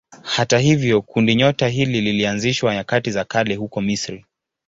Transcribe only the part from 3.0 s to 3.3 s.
za